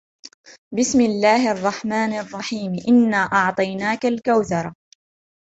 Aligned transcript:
بِسْمِ 0.73 1.01
اللَّهِ 1.01 1.51
الرَّحْمَنِ 1.51 2.13
الرَّحِيمِ 2.13 2.71
إِنَّا 2.89 3.17
أَعْطَيْنَاكَ 3.17 4.05
الْكَوْثَرَ 4.05 4.73